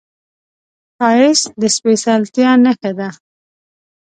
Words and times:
ښایست 0.97 1.47
د 1.61 1.63
سپېڅلتیا 1.75 2.51
نښه 2.63 2.91
ده 2.99 3.09